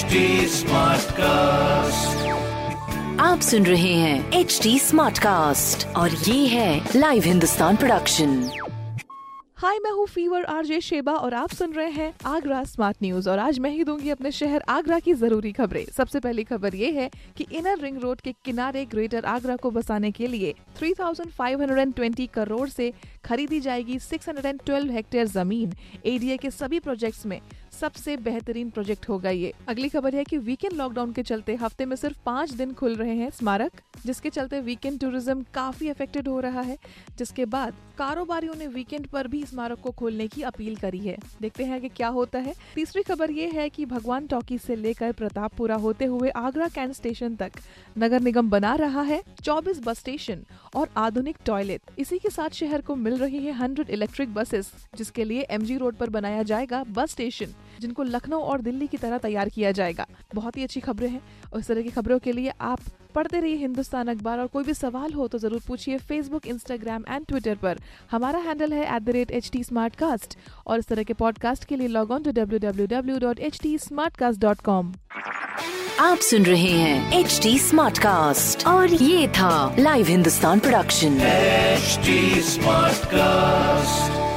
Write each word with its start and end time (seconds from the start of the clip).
HD 0.00 0.20
Smartcast. 0.48 2.12
आप 3.20 3.40
सुन 3.40 3.66
रहे 3.66 3.92
हैं 3.94 4.32
एच 4.32 4.60
डी 4.62 4.78
स्मार्ट 4.78 5.18
कास्ट 5.18 5.86
और 5.96 6.10
ये 6.10 6.46
है 6.46 6.88
लाइव 6.96 7.22
हिंदुस्तान 7.22 7.76
प्रोडक्शन 7.76 8.50
हाय 9.56 9.78
मैं 9.78 9.90
हूँ 9.90 10.06
फीवर 10.06 10.44
आरजे 10.44 10.80
शेबा 10.80 11.12
और 11.12 11.34
आप 11.34 11.50
सुन 11.50 11.72
रहे 11.72 11.90
हैं 11.90 12.12
आगरा 12.26 12.62
स्मार्ट 12.64 12.96
न्यूज़ 13.02 13.28
और 13.30 13.38
आज 13.38 13.58
मैं 13.58 13.70
ही 13.70 13.84
दूँगी 13.84 14.10
अपने 14.10 14.30
शहर 14.30 14.62
आगरा 14.68 14.98
की 14.98 15.14
ज़रूरी 15.14 15.52
खबरें। 15.52 15.84
सबसे 15.96 16.20
पहली 16.20 16.44
खबर 16.44 16.74
ये 16.74 16.90
है 16.90 17.10
कि 17.36 17.46
इनर 17.52 17.78
रिंग 17.78 17.98
रोड 17.98 18.20
के 18.20 18.32
किनारे 18.44 18.84
ग्रेटर 18.84 19.24
आगरा 19.24 19.56
को 19.56 19.70
बसाने 19.70 20.10
के 20.10 20.26
लिए 20.26 20.54
3,520 20.80 22.26
करोड़ 22.34 22.68
से 22.68 22.92
खरीदी 23.24 23.60
जाएगी 23.60 23.98
612 23.98 24.90
हेक्टेयर 24.90 25.26
ज़मीन। 25.26 25.74
एडीए 26.06 26.36
के 26.36 26.50
सभी 26.50 26.78
प्रोजेक्ट्स 26.78 27.26
में 27.26 27.40
सबसे 27.80 28.16
बेहतरीन 28.18 28.70
प्रोजेक्ट 28.70 29.08
होगा 29.08 29.30
ये। 29.30 29.52
अगली 29.68 29.88
खबर 29.88 30.14
है 30.14 30.24
कि 30.24 30.38
वीकेंड 30.38 30.72
लॉकडाउन 30.72 31.12
के 31.12 31.22
चलते 31.22 31.54
हफ़्ते 31.54 31.84
में 31.84 31.94
सिर्फ़ 31.96 32.16
पाँच 32.26 32.50
दिन 32.52 32.72
खुल 32.72 32.94
रहे 32.96 33.14
हैं 33.16 33.30
स्मारक, 33.30 33.80
जिसके 34.06 34.30
चलते 34.30 34.60
वीकेंड 34.60 34.98
टूरिज़्म 35.00 35.44
काफ़ी 35.54 35.88
अफेक्टेड 35.88 36.28
हो 36.28 36.40
रहा 36.40 36.60
है, 36.60 36.76
जिसके 37.18 37.44
बाद 37.46 37.74
कारोबारियों 37.98 38.54
ने 38.54 38.66
वीकेंड 38.66 39.06
पर 39.06 39.26
भी 39.26 39.44
स्मारक 39.44 39.80
को 39.80 39.90
खोलने 39.90 40.26
की 40.28 40.42
अपील 40.42 40.76
करी 40.76 40.98
है। 40.98 41.16
देखते 41.42 41.64
हैं 41.64 41.80
कि 41.80 41.88
क्या 41.88 42.08
होता 42.08 42.38
है। 42.38 42.54
तीसरी 42.74 43.02
खबर 43.02 43.30
ये 43.30 43.48
है 43.50 43.68
कि 43.68 43.84
भगवान 43.86 44.26
टॉकी 44.26 44.58
से 44.58 44.76
लेकर 44.76 45.12
प्रतापपुरा 45.12 45.76
होते 45.76 46.04
हुए 46.04 46.30
आगरा 46.30 46.68
कैंट 46.68 46.94
स्टेशन 46.94 47.36
तक 47.36 47.52
नगर 47.98 48.20
निगम 48.20 48.50
बना 48.50 48.74
रहा 48.74 49.02
है 49.02 49.22
24 49.42 49.80
बस 49.84 49.98
स्टेशन 49.98 50.44
और 50.76 50.88
आधुनिक 50.96 51.36
टॉयलेट 51.46 51.98
इसी 51.98 52.18
के 52.18 52.30
साथ 52.30 52.50
शहर 52.54 52.80
को 52.80 52.96
मिल 52.96 53.16
रही 53.16 53.44
है 53.46 53.58
100 53.58 53.88
इलेक्ट्रिक 53.90 54.34
बसेस 54.34 54.72
जिसके 54.96 55.24
लिए 55.24 55.46
एमजी 55.50 55.76
रोड 55.76 55.96
पर 55.96 56.10
बनाया 56.10 56.42
जाएगा 56.44 56.84
बस 56.90 57.10
स्टेशन 57.10 57.54
जिनको 57.80 58.02
लखनऊ 58.02 58.40
और 58.40 58.60
दिल्ली 58.60 58.86
की 58.86 58.96
तरह 58.96 59.18
तैयार 59.18 59.48
किया 59.48 59.70
जाएगा। 59.72 60.06
बहुत 60.34 60.56
ही 60.56 60.62
अच्छी 60.62 60.80
खबरें 60.80 61.08
हैं। 61.10 61.20
और 61.52 61.60
इस 61.60 61.68
तरह 61.68 61.82
की 61.82 61.90
खबरों 61.90 62.18
के 62.18 62.32
लिए 62.32 62.52
आप 62.60 62.80
पढ़ते 63.14 63.40
रहिए 63.40 63.56
हिंदुस्तान 63.56 64.08
अखबार। 64.08 64.38
और 64.40 64.46
कोई 64.46 64.64
भी 64.64 64.74
सवाल 64.74 65.12
हो 65.12 65.26
तो 65.28 65.38
ज़रूर 65.38 65.60
पूछिए 65.66 65.98
फेसबुक 65.98 66.46
इंस्टाग्राम 66.46 67.04
एंड 67.08 67.26
ट्विटर 67.26 67.54
पर। 67.62 67.78
हमारा 68.10 68.38
हैंडल 68.38 68.72
है 68.72 68.84
at 68.96 69.02
the 69.02 69.10
rate 69.10 69.30
H 69.30 69.50
T 69.52 69.62
और 70.66 70.78
इस 70.78 70.86
तरह 70.88 71.02
के 71.02 71.12
पॉडकास्ट 71.14 71.64
के 71.64 71.76
लिए 71.76 71.88
log 71.88 72.10
on 72.10 72.22
to 72.22 72.30
W 72.32 72.58
W 72.58 72.86
W 72.86 73.18
dot 73.18 73.40
H 73.40 73.58
T 73.62 73.76
Smartcast 74.16 74.40
dot 74.40 74.60
com 74.64 74.94
आप 76.00 76.18
सुन 76.18 76.44
रहे 76.44 76.70
हैं 76.72 77.18
एच 77.18 77.38
डी 77.42 77.58
स्मार्ट 77.58 77.98
कास्ट 77.98 78.66
और 78.66 78.94
ये 78.94 79.28
था 79.38 79.74
live 79.78 80.06
Hindustan 80.06 80.60
production 80.60 81.18
HD 81.80 82.16
Smartcast. 82.46 84.29